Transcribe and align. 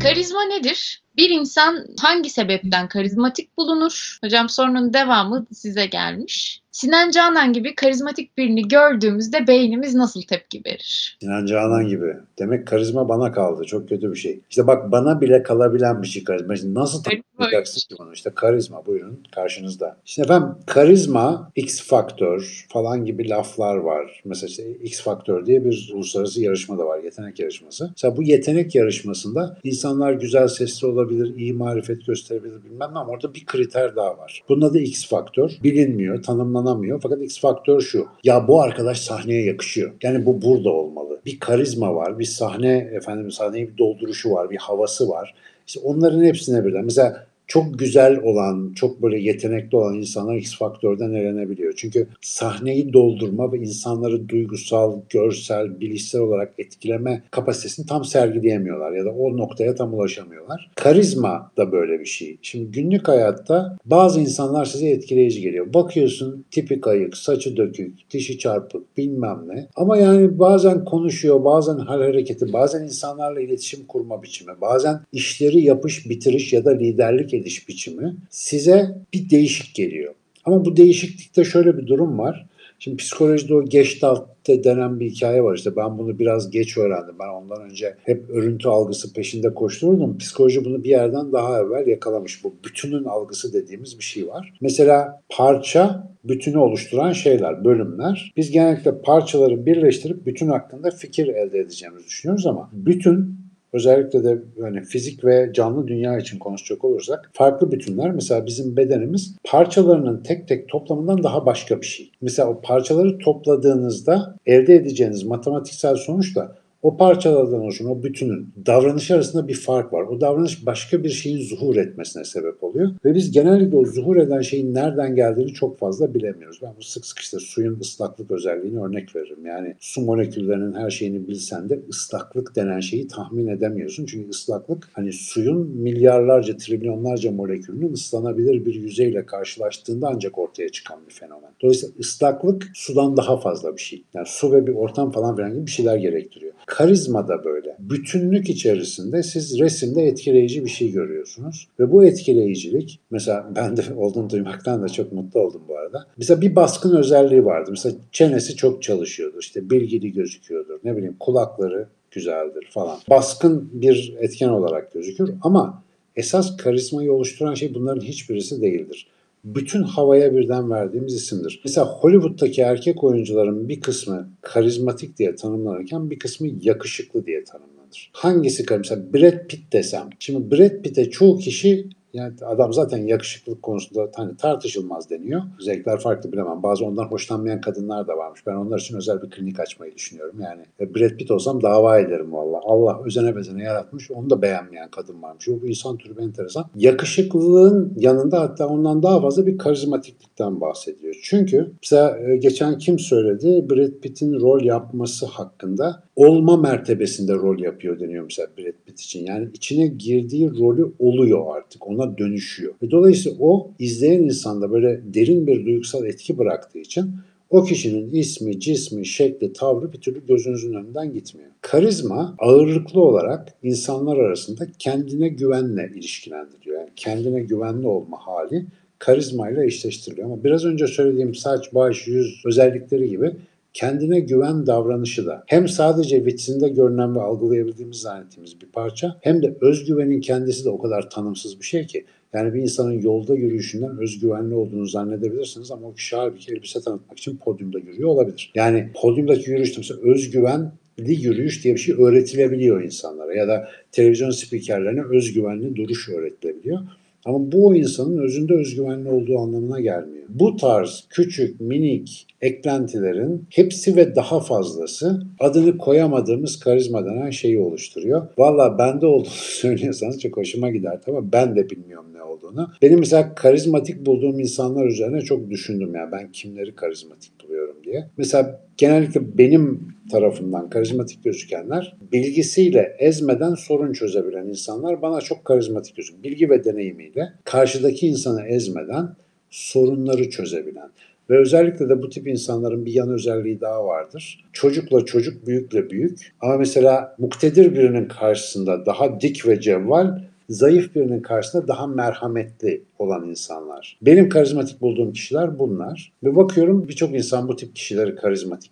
Karizma 0.00 0.44
nedir? 0.44 1.02
Bir 1.16 1.30
insan 1.30 1.86
hangi 2.00 2.30
sebepten 2.30 2.88
karizmatik 2.88 3.58
bulunur? 3.58 4.18
Hocam 4.24 4.48
sorunun 4.48 4.92
devamı 4.92 5.46
size 5.52 5.86
gelmiş. 5.86 6.62
Sinan 6.72 7.10
Canan 7.10 7.52
gibi 7.52 7.74
karizmatik 7.74 8.38
birini 8.38 8.68
gördüğümüzde 8.68 9.46
beynimiz 9.46 9.94
nasıl 9.94 10.22
tepki 10.22 10.62
verir? 10.66 11.16
Sinan 11.20 11.46
Canan 11.46 11.88
gibi. 11.88 12.16
Demek 12.38 12.66
karizma 12.66 13.08
bana 13.08 13.32
kaldı. 13.32 13.64
Çok 13.64 13.88
kötü 13.88 14.10
bir 14.10 14.16
şey. 14.16 14.40
İşte 14.50 14.66
bak 14.66 14.92
bana 14.92 15.20
bile 15.20 15.42
kalabilen 15.42 16.02
bir 16.02 16.06
şey 16.06 16.24
karizma. 16.24 16.56
Şimdi 16.56 16.74
nasıl 16.74 17.02
tanımlayacaksın 17.02 17.80
ki 17.80 17.94
bunu? 17.98 18.12
İşte 18.12 18.30
karizma 18.34 18.86
buyurun 18.86 19.22
karşınızda. 19.34 19.96
İşte 20.06 20.22
efendim 20.22 20.48
karizma, 20.66 21.50
X 21.56 21.82
faktör 21.82 22.66
falan 22.68 23.04
gibi 23.04 23.28
laflar 23.28 23.76
var. 23.76 24.20
Mesela 24.24 24.48
işte 24.48 24.70
X 24.70 25.02
faktör 25.02 25.46
diye 25.46 25.64
bir 25.64 25.90
uluslararası 25.94 26.42
yarışma 26.42 26.78
da 26.78 26.86
var. 26.86 26.98
Yetenek 27.04 27.40
yarışması. 27.40 27.88
Mesela 27.96 28.16
bu 28.16 28.22
yetenek 28.22 28.74
yarışmasında 28.74 29.58
insanlar 29.64 30.12
güzel 30.12 30.48
sesli 30.48 30.86
olabilir, 30.86 31.01
iyi 31.10 31.52
marifet 31.52 32.06
gösterebilir 32.06 32.64
bilmem 32.64 32.90
ne 32.94 32.98
ama 32.98 33.12
orada 33.12 33.34
bir 33.34 33.46
kriter 33.46 33.96
daha 33.96 34.18
var. 34.18 34.42
Bunun 34.48 34.62
adı 34.62 34.78
X 34.78 35.08
faktör. 35.08 35.50
Bilinmiyor, 35.62 36.22
tanımlanamıyor. 36.22 37.00
Fakat 37.02 37.22
X 37.22 37.40
faktör 37.40 37.80
şu. 37.80 38.06
Ya 38.24 38.48
bu 38.48 38.62
arkadaş 38.62 39.00
sahneye 39.00 39.44
yakışıyor. 39.44 39.92
Yani 40.02 40.26
bu 40.26 40.42
burada 40.42 40.70
olmalı. 40.70 41.20
Bir 41.26 41.40
karizma 41.40 41.94
var, 41.94 42.18
bir 42.18 42.24
sahne 42.24 42.90
efendim 42.92 43.30
sahneyi 43.30 43.68
bir 43.72 43.78
dolduruşu 43.78 44.30
var, 44.30 44.50
bir 44.50 44.56
havası 44.56 45.08
var. 45.08 45.34
İşte 45.66 45.80
onların 45.80 46.24
hepsine 46.24 46.64
birden. 46.64 46.84
Mesela 46.84 47.26
çok 47.52 47.78
güzel 47.78 48.20
olan, 48.22 48.72
çok 48.72 49.02
böyle 49.02 49.20
yetenekli 49.20 49.76
olan 49.76 49.94
insanlar 49.94 50.36
X 50.36 50.58
faktörden 50.58 51.12
elenebiliyor. 51.12 51.72
Çünkü 51.76 52.06
sahneyi 52.20 52.92
doldurma 52.92 53.52
ve 53.52 53.58
insanları 53.58 54.28
duygusal, 54.28 55.00
görsel, 55.10 55.80
bilişsel 55.80 56.20
olarak 56.20 56.52
etkileme 56.58 57.22
kapasitesini 57.30 57.86
tam 57.86 58.04
sergileyemiyorlar 58.04 58.92
ya 58.92 59.04
da 59.04 59.10
o 59.10 59.36
noktaya 59.36 59.74
tam 59.74 59.94
ulaşamıyorlar. 59.94 60.70
Karizma 60.74 61.52
da 61.56 61.72
böyle 61.72 62.00
bir 62.00 62.06
şey. 62.06 62.38
Şimdi 62.42 62.70
günlük 62.70 63.08
hayatta 63.08 63.78
bazı 63.84 64.20
insanlar 64.20 64.64
size 64.64 64.88
etkileyici 64.88 65.40
geliyor. 65.40 65.74
Bakıyorsun 65.74 66.44
tipi 66.50 66.80
kayık, 66.80 67.16
saçı 67.16 67.56
dökük, 67.56 68.10
dişi 68.10 68.38
çarpık, 68.38 68.96
bilmem 68.96 69.38
ne. 69.46 69.68
Ama 69.76 69.96
yani 69.96 70.38
bazen 70.38 70.84
konuşuyor, 70.84 71.44
bazen 71.44 71.78
hal 71.78 72.02
hareketi, 72.02 72.52
bazen 72.52 72.82
insanlarla 72.84 73.40
iletişim 73.40 73.86
kurma 73.86 74.22
biçimi, 74.22 74.52
bazen 74.60 75.00
işleri 75.12 75.60
yapış, 75.60 76.10
bitiriş 76.10 76.52
ya 76.52 76.64
da 76.64 76.70
liderlik 76.70 77.34
ediş 77.42 77.68
biçimi 77.68 78.16
size 78.30 78.96
bir 79.14 79.30
değişik 79.30 79.74
geliyor. 79.74 80.14
Ama 80.44 80.64
bu 80.64 80.76
değişiklikte 80.76 81.44
şöyle 81.44 81.78
bir 81.78 81.86
durum 81.86 82.18
var. 82.18 82.46
Şimdi 82.78 82.96
psikolojide 82.96 83.54
o 83.54 83.64
Gestalt 83.64 84.28
denen 84.48 85.00
bir 85.00 85.10
hikaye 85.10 85.44
var 85.44 85.56
işte 85.56 85.76
ben 85.76 85.98
bunu 85.98 86.18
biraz 86.18 86.50
geç 86.50 86.78
öğrendim. 86.78 87.14
Ben 87.20 87.28
ondan 87.28 87.62
önce 87.62 87.94
hep 88.02 88.30
örüntü 88.30 88.68
algısı 88.68 89.12
peşinde 89.12 89.54
koştururdum. 89.54 90.18
Psikoloji 90.18 90.64
bunu 90.64 90.84
bir 90.84 90.88
yerden 90.88 91.32
daha 91.32 91.60
evvel 91.60 91.86
yakalamış. 91.86 92.44
Bu 92.44 92.54
bütünün 92.64 93.04
algısı 93.04 93.52
dediğimiz 93.52 93.98
bir 93.98 94.04
şey 94.04 94.28
var. 94.28 94.52
Mesela 94.60 95.22
parça 95.28 96.12
bütünü 96.24 96.58
oluşturan 96.58 97.12
şeyler, 97.12 97.64
bölümler. 97.64 98.32
Biz 98.36 98.50
genellikle 98.50 99.00
parçaları 99.02 99.66
birleştirip 99.66 100.26
bütün 100.26 100.48
hakkında 100.48 100.90
fikir 100.90 101.28
elde 101.28 101.58
edeceğimizi 101.58 102.06
düşünüyoruz 102.06 102.46
ama 102.46 102.70
bütün 102.72 103.41
özellikle 103.72 104.24
de 104.24 104.38
yani 104.56 104.82
fizik 104.82 105.24
ve 105.24 105.50
canlı 105.54 105.88
dünya 105.88 106.18
için 106.18 106.38
konuşacak 106.38 106.84
olursak 106.84 107.30
farklı 107.32 107.72
bütünler 107.72 108.10
mesela 108.10 108.46
bizim 108.46 108.76
bedenimiz 108.76 109.36
parçalarının 109.44 110.22
tek 110.22 110.48
tek 110.48 110.68
toplamından 110.68 111.22
daha 111.22 111.46
başka 111.46 111.80
bir 111.80 111.86
şey. 111.86 112.10
Mesela 112.20 112.48
o 112.48 112.60
parçaları 112.60 113.18
topladığınızda 113.18 114.36
elde 114.46 114.74
edeceğiniz 114.74 115.24
matematiksel 115.24 115.96
sonuç 115.96 116.36
da 116.36 116.56
o 116.82 116.96
parçalardan 116.96 117.60
oluşan 117.60 117.86
o 117.88 118.02
bütünün 118.02 118.48
davranışı 118.66 119.14
arasında 119.14 119.48
bir 119.48 119.54
fark 119.54 119.92
var. 119.92 120.02
O 120.02 120.20
davranış 120.20 120.66
başka 120.66 121.04
bir 121.04 121.08
şeyin 121.08 121.48
zuhur 121.48 121.76
etmesine 121.76 122.24
sebep 122.24 122.64
oluyor. 122.64 122.90
Ve 123.04 123.14
biz 123.14 123.32
genellikle 123.32 123.76
o 123.76 123.84
zuhur 123.84 124.16
eden 124.16 124.40
şeyin 124.40 124.74
nereden 124.74 125.14
geldiğini 125.14 125.52
çok 125.52 125.78
fazla 125.78 126.14
bilemiyoruz. 126.14 126.58
Ben 126.62 126.72
bu 126.78 126.82
sık 126.82 127.06
sık 127.06 127.18
işte 127.18 127.38
suyun 127.38 127.80
ıslaklık 127.80 128.30
özelliğini 128.30 128.80
örnek 128.80 129.16
veririm. 129.16 129.46
Yani 129.46 129.74
su 129.80 130.00
moleküllerinin 130.00 130.74
her 130.74 130.90
şeyini 130.90 131.28
bilsen 131.28 131.68
de 131.68 131.80
ıslaklık 131.90 132.56
denen 132.56 132.80
şeyi 132.80 133.08
tahmin 133.08 133.46
edemiyorsun. 133.46 134.06
Çünkü 134.06 134.30
ıslaklık 134.30 134.88
hani 134.92 135.12
suyun 135.12 135.68
milyarlarca, 135.68 136.56
trilyonlarca 136.56 137.32
molekülünün 137.32 137.92
ıslanabilir 137.92 138.66
bir 138.66 138.74
yüzeyle 138.74 139.26
karşılaştığında 139.26 140.08
ancak 140.14 140.38
ortaya 140.38 140.68
çıkan 140.68 140.98
bir 141.08 141.14
fenomen. 141.14 141.50
Dolayısıyla 141.62 141.94
ıslaklık 142.00 142.70
sudan 142.74 143.16
daha 143.16 143.36
fazla 143.36 143.76
bir 143.76 143.80
şey. 143.80 144.04
Yani 144.14 144.26
su 144.26 144.52
ve 144.52 144.66
bir 144.66 144.74
ortam 144.74 145.12
falan 145.12 145.36
filan 145.36 145.52
gibi 145.52 145.66
bir 145.66 145.70
şeyler 145.70 145.96
gerektiriyor. 145.96 146.52
Karizma 146.72 147.28
da 147.28 147.44
böyle. 147.44 147.76
Bütünlük 147.78 148.50
içerisinde 148.50 149.22
siz 149.22 149.58
resimde 149.60 150.02
etkileyici 150.02 150.64
bir 150.64 150.70
şey 150.70 150.92
görüyorsunuz. 150.92 151.68
Ve 151.80 151.92
bu 151.92 152.04
etkileyicilik, 152.04 153.00
mesela 153.10 153.50
ben 153.56 153.76
de 153.76 153.82
olduğunu 153.96 154.30
duymaktan 154.30 154.82
da 154.82 154.88
çok 154.88 155.12
mutlu 155.12 155.40
oldum 155.40 155.62
bu 155.68 155.78
arada. 155.78 156.06
Mesela 156.16 156.40
bir 156.40 156.56
baskın 156.56 156.96
özelliği 156.96 157.44
vardı. 157.44 157.70
Mesela 157.70 157.94
çenesi 158.12 158.56
çok 158.56 158.82
çalışıyordur, 158.82 159.40
işte 159.40 159.70
bilgili 159.70 160.12
gözüküyordur, 160.12 160.78
ne 160.84 160.96
bileyim 160.96 161.16
kulakları 161.20 161.86
güzeldir 162.10 162.68
falan. 162.70 162.98
Baskın 163.10 163.70
bir 163.72 164.16
etken 164.20 164.48
olarak 164.48 164.92
gözükür 164.92 165.30
ama 165.42 165.82
esas 166.16 166.56
karizmayı 166.56 167.12
oluşturan 167.12 167.54
şey 167.54 167.74
bunların 167.74 168.00
hiçbirisi 168.00 168.62
değildir 168.62 169.06
bütün 169.44 169.82
havaya 169.82 170.36
birden 170.36 170.70
verdiğimiz 170.70 171.14
isimdir. 171.14 171.60
Mesela 171.64 171.86
Hollywood'daki 171.86 172.60
erkek 172.60 173.04
oyuncuların 173.04 173.68
bir 173.68 173.80
kısmı 173.80 174.30
karizmatik 174.40 175.18
diye 175.18 175.34
tanımlanırken 175.34 176.10
bir 176.10 176.18
kısmı 176.18 176.48
yakışıklı 176.60 177.26
diye 177.26 177.44
tanımlanır. 177.44 178.10
Hangisi 178.12 178.64
mesela 178.70 179.12
Brad 179.12 179.46
Pitt 179.48 179.72
desem. 179.72 180.10
Şimdi 180.18 180.50
Brad 180.50 180.82
Pitt'e 180.82 181.10
çoğu 181.10 181.38
kişi 181.38 181.88
yani 182.12 182.34
adam 182.46 182.72
zaten 182.72 182.98
yakışıklılık 182.98 183.62
konusunda 183.62 184.10
hani 184.14 184.36
tartışılmaz 184.36 185.10
deniyor. 185.10 185.42
Zevkler 185.60 186.00
farklı 186.00 186.32
bilemem. 186.32 186.62
Bazı 186.62 186.84
ondan 186.84 187.04
hoşlanmayan 187.04 187.60
kadınlar 187.60 188.06
da 188.06 188.16
varmış. 188.16 188.46
Ben 188.46 188.54
onlar 188.54 188.78
için 188.78 188.96
özel 188.96 189.22
bir 189.22 189.30
klinik 189.30 189.60
açmayı 189.60 189.94
düşünüyorum. 189.94 190.40
Yani 190.40 190.62
e, 190.80 190.94
Brad 190.94 191.16
Pitt 191.16 191.30
olsam 191.30 191.62
dava 191.62 191.98
ederim 191.98 192.32
valla. 192.32 192.60
Allah 192.64 193.00
özene 193.04 193.36
bezene 193.36 193.62
yaratmış. 193.62 194.10
Onu 194.10 194.30
da 194.30 194.42
beğenmeyen 194.42 194.88
kadın 194.90 195.22
varmış. 195.22 195.48
O 195.48 195.52
insan 195.52 195.96
türü 195.96 196.22
enteresan. 196.22 196.64
Yakışıklılığın 196.76 197.94
yanında 197.96 198.40
hatta 198.40 198.68
ondan 198.68 199.02
daha 199.02 199.20
fazla 199.20 199.46
bir 199.46 199.58
karizmatiklikten 199.58 200.60
bahsediyor. 200.60 201.14
Çünkü 201.22 201.72
mesela 201.82 202.18
e, 202.18 202.36
geçen 202.36 202.78
kim 202.78 202.98
söyledi? 202.98 203.66
Brad 203.70 204.00
Pitt'in 204.02 204.40
rol 204.40 204.62
yapması 204.62 205.26
hakkında 205.26 206.02
olma 206.16 206.56
mertebesinde 206.56 207.34
rol 207.34 207.58
yapıyor 207.58 208.00
deniyor 208.00 208.24
mesela 208.24 208.48
Brad 208.58 208.84
Pitt 208.86 209.00
için. 209.00 209.26
Yani 209.26 209.48
içine 209.54 209.86
girdiği 209.86 210.50
rolü 210.50 210.92
oluyor 210.98 211.56
artık. 211.56 211.86
Ona 211.86 212.01
dönüşüyor. 212.18 212.74
Ve 212.82 212.90
dolayısıyla 212.90 213.38
o 213.40 213.70
izleyen 213.78 214.22
insanda 214.22 214.72
böyle 214.72 215.00
derin 215.14 215.46
bir 215.46 215.66
duygusal 215.66 216.06
etki 216.06 216.38
bıraktığı 216.38 216.78
için 216.78 217.10
o 217.50 217.64
kişinin 217.64 218.12
ismi, 218.12 218.60
cismi, 218.60 219.06
şekli, 219.06 219.52
tavrı 219.52 219.92
bir 219.92 219.98
türlü 219.98 220.26
gözünüzün 220.26 220.74
önünden 220.74 221.12
gitmiyor. 221.12 221.50
Karizma 221.60 222.34
ağırlıklı 222.38 223.00
olarak 223.00 223.54
insanlar 223.62 224.16
arasında 224.16 224.66
kendine 224.78 225.28
güvenle 225.28 225.92
ilişkilendiriyor. 225.94 226.80
Yani 226.80 226.90
kendine 226.96 227.40
güvenli 227.40 227.86
olma 227.86 228.16
hali 228.26 228.66
karizmayla 228.98 229.64
eşleştiriliyor. 229.64 230.26
Ama 230.26 230.44
biraz 230.44 230.64
önce 230.64 230.86
söylediğim 230.86 231.34
saç, 231.34 231.74
baş, 231.74 232.06
yüz 232.06 232.42
özellikleri 232.46 233.08
gibi 233.08 233.32
kendine 233.72 234.20
güven 234.20 234.66
davranışı 234.66 235.26
da 235.26 235.44
hem 235.46 235.68
sadece 235.68 236.24
vitrinde 236.24 236.68
görünen 236.68 237.14
ve 237.16 237.20
algılayabildiğimiz 237.20 237.96
zannettiğimiz 237.96 238.60
bir 238.60 238.66
parça 238.66 239.16
hem 239.20 239.42
de 239.42 239.56
özgüvenin 239.60 240.20
kendisi 240.20 240.64
de 240.64 240.70
o 240.70 240.78
kadar 240.78 241.10
tanımsız 241.10 241.60
bir 241.60 241.64
şey 241.64 241.86
ki 241.86 242.04
yani 242.32 242.54
bir 242.54 242.62
insanın 242.62 242.92
yolda 242.92 243.34
yürüyüşünden 243.34 243.98
özgüvenli 243.98 244.54
olduğunu 244.54 244.86
zannedebilirsiniz 244.86 245.70
ama 245.70 245.86
o 245.86 245.94
kişi 245.94 246.16
halbuki 246.16 246.52
elbise 246.52 246.80
tanıtmak 246.80 247.18
için 247.18 247.36
podyumda 247.36 247.78
yürüyor 247.78 248.08
olabilir. 248.08 248.52
Yani 248.54 248.90
podyumdaki 248.94 249.50
yürüyüşte 249.50 249.78
mesela 249.78 250.00
özgüven 250.00 250.72
yürüyüş 250.98 251.64
diye 251.64 251.74
bir 251.74 251.80
şey 251.80 251.94
öğretilebiliyor 251.98 252.82
insanlara 252.82 253.34
ya 253.34 253.48
da 253.48 253.68
televizyon 253.92 254.30
spikerlerine 254.30 255.02
özgüvenli 255.04 255.76
duruş 255.76 256.08
öğretilebiliyor. 256.08 256.80
Ama 257.24 257.52
bu 257.52 257.66
o 257.66 257.74
insanın 257.74 258.18
özünde 258.18 258.54
özgüvenli 258.54 259.08
olduğu 259.08 259.38
anlamına 259.38 259.80
gelmiyor. 259.80 260.24
Bu 260.28 260.56
tarz 260.56 261.06
küçük, 261.10 261.60
minik 261.60 262.26
eklentilerin 262.40 263.44
hepsi 263.50 263.96
ve 263.96 264.14
daha 264.14 264.40
fazlası 264.40 265.22
adını 265.40 265.78
koyamadığımız 265.78 266.58
karizma 266.58 267.04
denen 267.04 267.30
şeyi 267.30 267.58
oluşturuyor. 267.58 268.26
Valla 268.38 268.78
bende 268.78 269.06
olduğunu 269.06 269.28
söylüyorsanız 269.32 270.20
çok 270.20 270.36
hoşuma 270.36 270.70
gider 270.70 271.00
ama 271.08 271.32
ben 271.32 271.56
de 271.56 271.70
bilmiyorum 271.70 272.06
ne 272.14 272.22
olduğunu. 272.22 272.70
Benim 272.82 272.98
mesela 272.98 273.34
karizmatik 273.34 274.06
bulduğum 274.06 274.40
insanlar 274.40 274.86
üzerine 274.86 275.20
çok 275.20 275.50
düşündüm 275.50 275.94
ya 275.94 276.08
ben 276.12 276.32
kimleri 276.32 276.74
karizmatik 276.74 277.32
buluyorum 277.44 277.76
diye. 277.84 278.10
Mesela 278.16 278.60
genellikle 278.76 279.38
benim 279.38 279.91
tarafından 280.10 280.70
karizmatik 280.70 281.24
gözükenler 281.24 281.96
bilgisiyle 282.12 282.96
ezmeden 282.98 283.54
sorun 283.54 283.92
çözebilen 283.92 284.46
insanlar 284.46 285.02
bana 285.02 285.20
çok 285.20 285.44
karizmatik 285.44 285.96
gözüküyor. 285.96 286.24
Bilgi 286.24 286.50
ve 286.50 286.64
deneyimiyle 286.64 287.32
karşıdaki 287.44 288.06
insanı 288.06 288.42
ezmeden 288.42 289.08
sorunları 289.50 290.30
çözebilen. 290.30 290.90
Ve 291.30 291.38
özellikle 291.38 291.88
de 291.88 292.02
bu 292.02 292.08
tip 292.08 292.28
insanların 292.28 292.86
bir 292.86 292.92
yan 292.92 293.10
özelliği 293.10 293.60
daha 293.60 293.84
vardır. 293.84 294.44
Çocukla 294.52 295.04
çocuk, 295.04 295.46
büyükle 295.46 295.90
büyük. 295.90 296.32
Ama 296.40 296.56
mesela 296.56 297.16
muktedir 297.18 297.74
birinin 297.74 298.08
karşısında 298.08 298.86
daha 298.86 299.20
dik 299.20 299.46
ve 299.46 299.60
cevval, 299.60 300.18
zayıf 300.48 300.94
birinin 300.94 301.22
karşısında 301.22 301.68
daha 301.68 301.86
merhametli 301.86 302.82
olan 302.98 303.28
insanlar. 303.28 303.98
Benim 304.02 304.28
karizmatik 304.28 304.80
bulduğum 304.80 305.12
kişiler 305.12 305.58
bunlar. 305.58 306.12
Ve 306.24 306.36
bakıyorum 306.36 306.88
birçok 306.88 307.14
insan 307.14 307.48
bu 307.48 307.56
tip 307.56 307.76
kişileri 307.76 308.14
karizmatik 308.14 308.70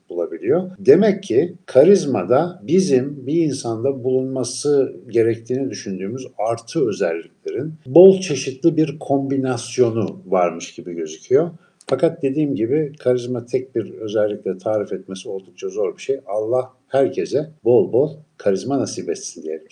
bulabiliyor. 0.51 0.77
Demek 0.79 1.23
ki 1.23 1.55
karizmada 1.67 2.61
bizim 2.63 3.27
bir 3.27 3.45
insanda 3.45 4.05
bulunması 4.05 4.97
gerektiğini 5.09 5.71
düşündüğümüz 5.71 6.27
artı 6.39 6.89
özelliklerin 6.89 7.75
bol 7.87 8.21
çeşitli 8.21 8.77
bir 8.77 8.99
kombinasyonu 8.99 10.21
varmış 10.27 10.75
gibi 10.75 10.95
gözüküyor. 10.95 11.51
Fakat 11.87 12.23
dediğim 12.23 12.55
gibi 12.55 12.93
karizma 12.99 13.47
tek 13.47 13.75
bir 13.77 13.91
özellikle 13.91 14.59
tarif 14.59 14.93
etmesi 14.93 15.29
oldukça 15.29 15.69
zor 15.69 15.97
bir 15.97 16.03
şey. 16.03 16.21
Allah 16.27 16.73
herkese 16.89 17.51
bol 17.65 17.93
bol 17.93 18.17
karizma 18.37 18.79
nasip 18.79 19.11
etsin 19.11 19.43
diyelim. 19.43 19.67